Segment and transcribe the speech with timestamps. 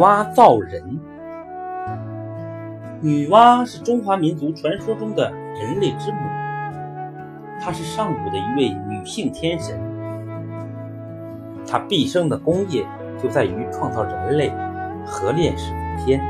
[0.00, 0.82] 娲造人。
[3.02, 6.18] 女娲是中华民族传说中的人类之母，
[7.60, 9.78] 她是上古的一位女性天神。
[11.66, 12.86] 她毕生的功业
[13.22, 14.50] 就在于创造人类
[15.04, 16.20] 和炼世为天。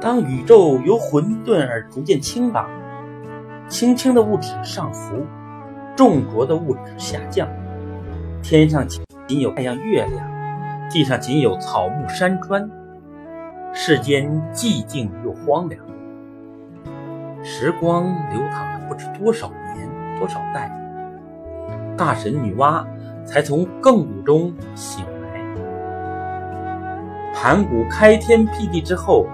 [0.00, 2.66] 当宇宙由混沌而逐渐清朗，
[3.68, 5.16] 轻轻的物质上浮，
[5.94, 7.46] 重浊的物质下降，
[8.42, 10.33] 天上仅有太阳、月亮。
[10.90, 12.70] 地上仅有草木山川，
[13.72, 15.80] 世间寂静又荒凉。
[17.42, 19.88] 时光流淌了不知多少年、
[20.18, 20.70] 多少代，
[21.96, 22.84] 大神女娲
[23.24, 25.40] 才从亘古中醒来。
[27.34, 29.26] 盘古开天辟地之后，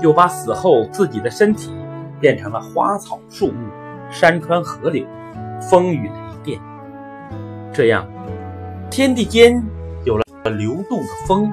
[0.00, 1.74] 又把死后自己的身体
[2.20, 3.66] 变成了花草树木、
[4.10, 5.06] 山川河流、
[5.60, 6.60] 风雨雷电，
[7.72, 8.06] 这样
[8.90, 9.64] 天地间。
[10.44, 11.52] 流动的风，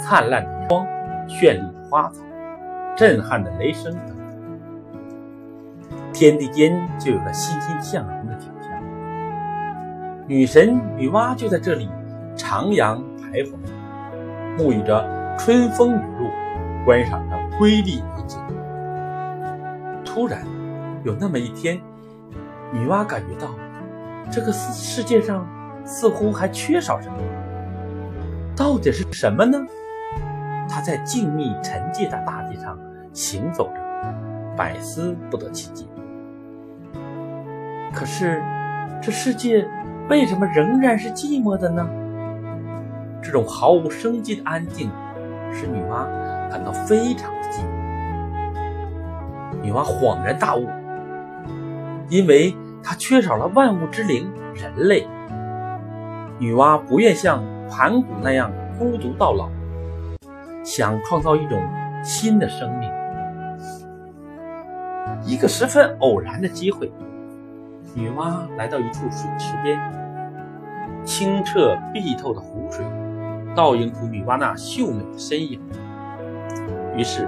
[0.00, 0.86] 灿烂的光，
[1.28, 2.22] 绚丽的花草，
[2.96, 4.26] 震撼的雷声等等，
[6.12, 8.70] 天地间就有了欣欣向荣的景象。
[10.26, 11.88] 女神女娲就在这里
[12.36, 13.52] 徜徉徘徊，
[14.58, 16.28] 沐浴着春风雨露，
[16.84, 18.38] 观赏着瑰丽美景。
[20.04, 20.42] 突然，
[21.04, 21.80] 有那么一天，
[22.72, 23.48] 女娲感觉到
[24.30, 25.46] 这个世世界上
[25.84, 27.16] 似乎还缺少什么。
[28.56, 29.58] 到底是什么呢？
[30.68, 32.78] 他在静谧沉寂的大地上
[33.12, 33.74] 行走着，
[34.56, 35.84] 百思不得其解。
[37.92, 38.42] 可是，
[39.02, 39.68] 这世界
[40.08, 41.86] 为什么仍然是寂寞的呢？
[43.22, 44.90] 这种毫无生机的安静，
[45.52, 46.06] 使女娲
[46.50, 47.66] 感到非常的寂寞。
[49.62, 50.66] 女娲恍然大悟，
[52.08, 55.06] 因为她缺少了万物之灵——人类。
[56.38, 57.44] 女娲不愿像。
[57.68, 59.48] 盘古那样孤独到老，
[60.64, 61.60] 想创造一种
[62.02, 62.90] 新的生命。
[65.24, 66.92] 一个十分偶然的机会，
[67.94, 69.80] 女娲来到一处水池边，
[71.04, 72.84] 清澈碧透的湖水
[73.54, 75.60] 倒映出女娲那秀美的身影。
[76.94, 77.26] 于是，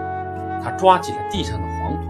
[0.62, 2.02] 她抓起了地上的黄土，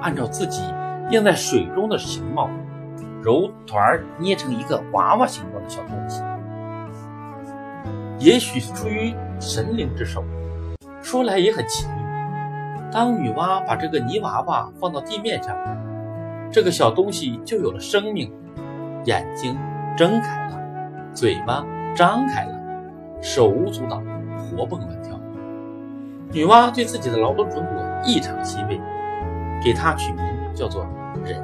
[0.00, 0.62] 按照自己
[1.10, 2.50] 映在水中的形貌，
[3.22, 6.22] 揉团捏成一个娃娃形状的小东西。
[8.22, 10.22] 也许是出于神灵之手，
[11.02, 11.96] 说来也很奇妙。
[12.92, 15.56] 当女娲把这个泥娃娃放到地面上，
[16.48, 18.32] 这个小东西就有了生命，
[19.06, 19.58] 眼睛
[19.96, 20.60] 睁开了，
[21.12, 21.66] 嘴巴
[21.96, 22.56] 张开了，
[23.20, 24.00] 手舞足蹈，
[24.38, 25.18] 活蹦乱跳。
[26.30, 28.80] 女娲对自己的劳动成果异常欣慰，
[29.64, 30.86] 给它取名叫做
[31.24, 31.42] 人。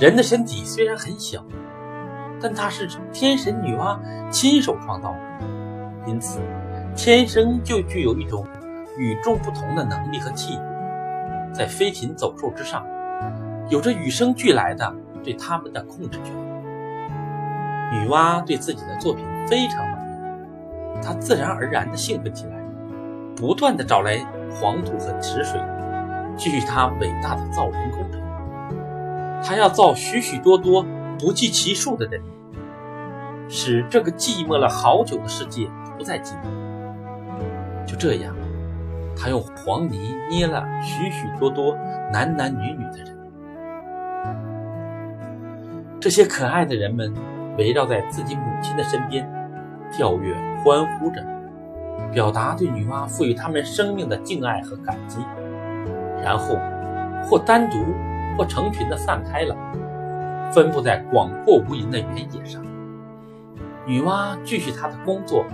[0.00, 1.44] 人的身体虽然很小。
[2.44, 3.98] 但她是天神女娲
[4.30, 5.18] 亲手创造的，
[6.06, 6.40] 因此
[6.94, 8.46] 天生就具有一种
[8.98, 10.62] 与众不同的能力和气度，
[11.54, 12.84] 在飞禽走兽之上，
[13.70, 16.34] 有着与生俱来的对他们的控制权。
[17.92, 22.52] 女娲对自己的作品非常满意，她自然而然地兴奋起来，
[23.34, 24.18] 不断地找来
[24.50, 25.58] 黄土和池水，
[26.36, 28.20] 继续她伟大的造人工程。
[29.42, 30.84] 她要造许许多多。
[31.16, 32.20] 不计其数的人，
[33.48, 37.86] 使这个寂寞了好久的世界不再寂寞。
[37.86, 38.34] 就这样，
[39.16, 41.76] 他用黄泥捏了许许多多
[42.12, 43.16] 男男女女的人。
[46.00, 47.12] 这些可爱的人们
[47.56, 49.26] 围绕在自己母亲的身边，
[49.92, 51.24] 跳跃欢呼着，
[52.12, 55.18] 表达对女娲赋予他们生命的敬爱和感激。
[56.22, 56.58] 然后，
[57.24, 57.78] 或单独，
[58.36, 59.56] 或成群的散开了。
[60.52, 62.62] 分布在广阔无垠的原野上，
[63.86, 65.44] 女娲继续她的工作，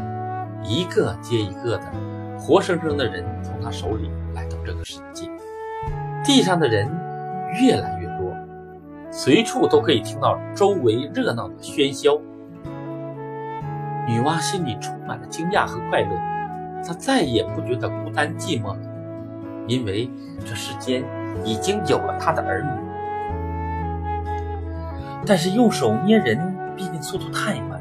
[0.62, 1.92] 一个接一个的
[2.38, 5.28] 活生生的人从她手里来到这个世界，
[6.24, 6.88] 地上的人
[7.60, 8.32] 越来越多，
[9.10, 12.20] 随处都可以听到周围热闹的喧嚣。
[14.06, 16.16] 女娲心里充满了惊讶和快乐，
[16.86, 18.78] 她再也不觉得孤单寂寞了，
[19.66, 20.08] 因为
[20.44, 21.02] 这世间
[21.44, 22.70] 已经有了她的儿女。
[25.26, 27.79] 但是用手捏人毕竟速度太慢，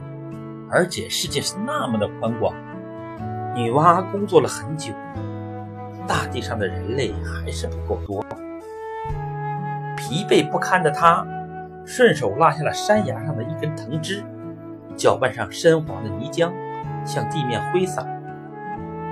[0.71, 2.53] 而且世界是那么的宽广。
[3.55, 4.93] 女娲工作了很久，
[6.07, 8.23] 大地上的人类还是不够多。
[9.97, 11.25] 疲惫不堪的她，
[11.85, 14.23] 顺手拉下了山崖上的一根藤枝，
[14.95, 16.51] 搅拌上深黄的泥浆，
[17.03, 18.05] 向地面挥洒。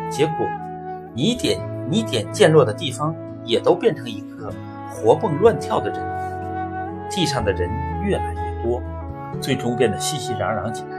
[0.10, 0.48] 结果，
[1.14, 3.14] 泥点泥点溅落的地方，
[3.44, 4.54] 也都变成一个
[4.90, 6.00] 活蹦乱跳的人。
[7.10, 7.70] 地上的人
[8.04, 8.82] 越来越多，
[9.42, 10.97] 最终变得熙熙攘攘起来。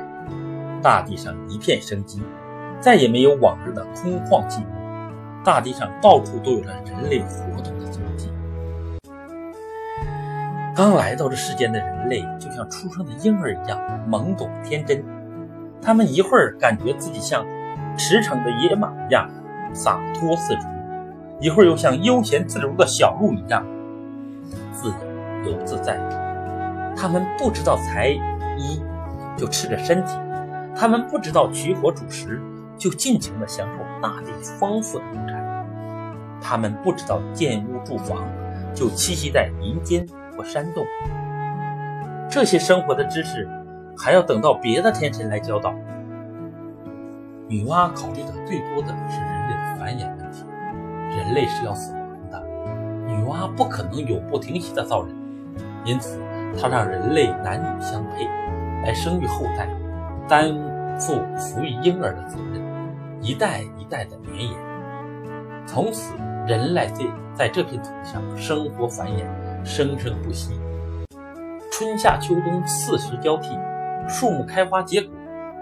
[0.82, 2.22] 大地上一片生机，
[2.80, 4.64] 再也没有往日的空旷寂寞。
[5.44, 8.30] 大地上到处都有着人类活动的踪迹。
[10.75, 15.02] 刚来到这世间的人类，就像出生的婴儿一样懵懂天真。
[15.80, 17.46] 他们一会儿感觉自己像
[17.96, 19.28] 驰骋的野马一样
[19.72, 20.60] 洒脱自如，
[21.40, 23.64] 一会儿又像悠闲自如的小鹿一样
[24.72, 24.92] 自
[25.44, 25.98] 由自在。
[26.96, 28.08] 他们不知道裁
[28.58, 28.82] 衣，
[29.36, 30.14] 就赤着身体；
[30.80, 32.40] 他们不知道取火煮食，
[32.78, 34.30] 就尽情地享受大地
[34.60, 35.36] 丰富的物产；
[36.40, 38.22] 他们不知道建屋住房，
[38.72, 40.84] 就栖息在林间或山洞。
[42.30, 43.48] 这些生活的知识，
[43.98, 45.75] 还要等到别的天神来教导。
[47.48, 50.44] 女娲考虑的最多的是人类的繁衍问题，
[51.16, 52.40] 人类是要死亡的，
[53.08, 55.12] 女娲不可能永不停息的造人，
[55.84, 56.20] 因此。
[56.56, 58.25] 她让人类男女相配，
[58.84, 59.69] 来生育后代，
[60.26, 60.67] 耽误
[60.98, 62.62] 负抚育婴儿的责任，
[63.20, 64.52] 一代一代的绵延。
[65.66, 66.14] 从此，
[66.46, 67.04] 人类在
[67.34, 69.24] 在这片土地上生活繁衍，
[69.64, 70.58] 生生不息。
[71.70, 73.56] 春夏秋冬四时交替，
[74.08, 75.10] 树木开花结果，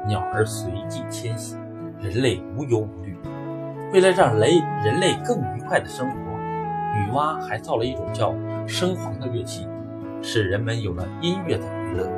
[0.07, 1.57] 鸟儿随季迁徙，
[2.01, 3.17] 人类无忧无虑。
[3.93, 4.51] 为了让人
[4.83, 6.15] 人类更愉快的生活，
[6.95, 8.33] 女娲还造了一种叫
[8.67, 9.69] 笙簧的乐器。
[10.23, 12.11] 使人们有了音乐的娱乐。